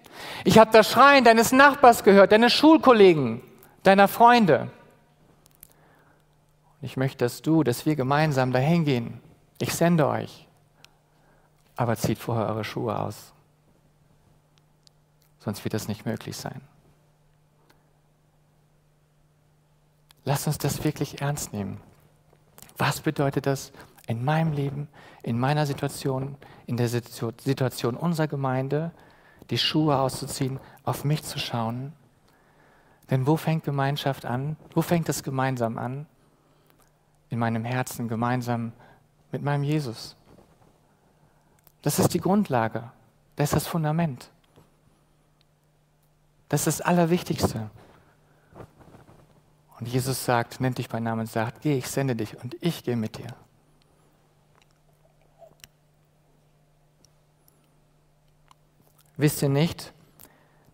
Ich 0.42 0.58
habe 0.58 0.72
das 0.72 0.90
Schreien 0.90 1.22
deines 1.22 1.52
Nachbars 1.52 2.02
gehört, 2.02 2.32
deines 2.32 2.52
Schulkollegen, 2.52 3.40
deiner 3.84 4.08
Freunde. 4.08 4.68
Ich 6.82 6.96
möchte, 6.96 7.24
dass 7.24 7.40
du, 7.40 7.62
dass 7.62 7.86
wir 7.86 7.96
gemeinsam 7.96 8.52
dahin 8.52 8.84
gehen. 8.84 9.20
Ich 9.58 9.74
sende 9.74 10.06
euch. 10.06 10.46
Aber 11.76 11.96
zieht 11.96 12.18
vorher 12.18 12.48
eure 12.48 12.64
Schuhe 12.64 12.98
aus 12.98 13.32
sonst 15.42 15.64
wird 15.64 15.74
das 15.74 15.88
nicht 15.88 16.06
möglich 16.06 16.36
sein. 16.36 16.60
Lass 20.24 20.46
uns 20.46 20.58
das 20.58 20.84
wirklich 20.84 21.20
ernst 21.20 21.52
nehmen. 21.52 21.80
Was 22.78 23.00
bedeutet 23.00 23.46
das 23.46 23.72
in 24.06 24.24
meinem 24.24 24.52
Leben, 24.52 24.88
in 25.22 25.38
meiner 25.38 25.66
Situation, 25.66 26.36
in 26.66 26.76
der 26.76 26.88
Situation 26.88 27.96
unserer 27.96 28.28
Gemeinde, 28.28 28.92
die 29.50 29.58
Schuhe 29.58 29.98
auszuziehen, 29.98 30.60
auf 30.84 31.04
mich 31.04 31.24
zu 31.24 31.38
schauen? 31.38 31.92
Denn 33.10 33.26
wo 33.26 33.36
fängt 33.36 33.64
Gemeinschaft 33.64 34.24
an? 34.24 34.56
Wo 34.74 34.80
fängt 34.80 35.08
es 35.08 35.24
gemeinsam 35.24 35.76
an? 35.76 36.06
In 37.32 37.38
meinem 37.38 37.64
Herzen 37.64 38.08
gemeinsam 38.08 38.72
mit 39.32 39.42
meinem 39.42 39.64
Jesus. 39.64 40.16
Das 41.80 41.98
ist 41.98 42.12
die 42.12 42.20
Grundlage, 42.20 42.92
das 43.36 43.48
ist 43.48 43.54
das 43.54 43.66
Fundament. 43.66 44.30
Das 46.50 46.66
ist 46.66 46.80
das 46.80 46.86
Allerwichtigste. 46.86 47.70
Und 49.80 49.88
Jesus 49.88 50.26
sagt, 50.26 50.60
nennt 50.60 50.76
dich 50.76 50.90
bei 50.90 51.00
Namen 51.00 51.22
und 51.22 51.26
sagt, 51.26 51.62
geh, 51.62 51.78
ich 51.78 51.88
sende 51.88 52.14
dich 52.14 52.38
und 52.44 52.54
ich 52.60 52.84
gehe 52.84 52.96
mit 52.96 53.16
dir. 53.16 53.34
Wisst 59.16 59.40
ihr 59.40 59.48
nicht, 59.48 59.94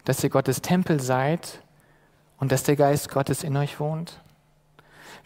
dass 0.05 0.25
ihr 0.25 0.31
Gottes 0.31 0.61
Tempel 0.61 0.99
seid 1.01 1.63
und 2.39 2.51
dass 2.51 2.65
der 2.65 2.75
Geist 2.75 3.11
Gottes 3.11 3.45
in 3.45 3.57
euch 3.57 3.79
wohnt? 3.79 4.21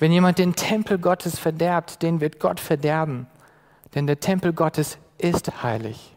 Wenn 0.03 0.11
jemand 0.11 0.39
den 0.39 0.57
Tempel 0.57 0.99
Gottes 0.99 1.39
verderbt, 1.39 2.03
den 2.03 2.21
wird 2.21 2.41
Gott 2.41 2.59
verderben, 2.59 3.29
denn 3.95 4.09
der 4.09 4.19
Tempel 4.19 4.53
Gottes 4.53 4.99
ist 5.17 5.63
heilig. 5.63 6.17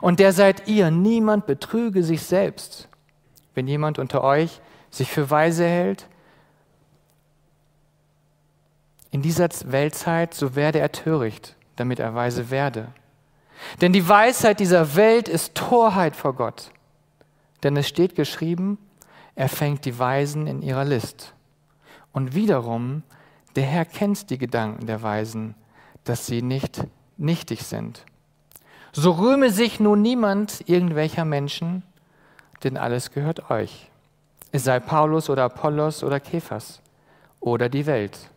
Und 0.00 0.18
der 0.18 0.32
seid 0.32 0.66
ihr, 0.66 0.90
niemand 0.90 1.44
betrüge 1.44 2.04
sich 2.04 2.22
selbst. 2.22 2.88
Wenn 3.54 3.68
jemand 3.68 3.98
unter 3.98 4.24
euch 4.24 4.62
sich 4.88 5.10
für 5.10 5.28
weise 5.28 5.66
hält, 5.66 6.08
in 9.10 9.20
dieser 9.20 9.50
Weltzeit, 9.66 10.32
so 10.32 10.54
werde 10.54 10.78
er 10.78 10.90
töricht, 10.90 11.54
damit 11.76 11.98
er 11.98 12.14
weise 12.14 12.50
werde. 12.50 12.94
Denn 13.82 13.92
die 13.92 14.08
Weisheit 14.08 14.58
dieser 14.58 14.96
Welt 14.96 15.28
ist 15.28 15.54
Torheit 15.54 16.16
vor 16.16 16.32
Gott. 16.32 16.70
Denn 17.62 17.76
es 17.76 17.86
steht 17.86 18.14
geschrieben, 18.14 18.78
er 19.34 19.50
fängt 19.50 19.84
die 19.84 19.98
Weisen 19.98 20.46
in 20.46 20.62
ihrer 20.62 20.86
List. 20.86 21.34
Und 22.12 22.34
wiederum, 22.34 23.02
der 23.56 23.64
Herr 23.64 23.84
kennt 23.84 24.30
die 24.30 24.38
Gedanken 24.38 24.86
der 24.86 25.02
Weisen, 25.02 25.54
dass 26.04 26.26
sie 26.26 26.42
nicht 26.42 26.84
nichtig 27.16 27.62
sind. 27.62 28.04
So 28.92 29.12
rühme 29.12 29.50
sich 29.50 29.80
nun 29.80 30.02
niemand 30.02 30.68
irgendwelcher 30.68 31.24
Menschen, 31.24 31.82
denn 32.64 32.76
alles 32.76 33.10
gehört 33.10 33.50
euch. 33.50 33.90
Es 34.50 34.64
sei 34.64 34.80
Paulus 34.80 35.30
oder 35.30 35.44
Apollos 35.44 36.04
oder 36.04 36.20
Kephas 36.20 36.82
oder 37.40 37.68
die 37.68 37.86
Welt, 37.86 38.30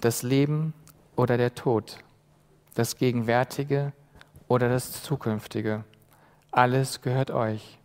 das 0.00 0.22
Leben 0.22 0.74
oder 1.14 1.36
der 1.36 1.54
Tod, 1.54 1.98
das 2.74 2.96
Gegenwärtige 2.96 3.92
oder 4.48 4.68
das 4.68 5.04
Zukünftige. 5.04 5.84
Alles 6.50 7.00
gehört 7.00 7.30
euch. 7.30 7.78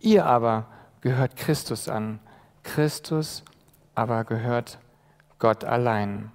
Ihr 0.00 0.24
aber 0.24 0.66
gehört 1.02 1.36
Christus 1.36 1.88
an. 1.88 2.18
Christus 2.62 3.44
aber 3.94 4.24
gehört 4.24 4.78
Gott 5.38 5.64
allein. 5.64 6.32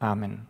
Amen. 0.00 0.46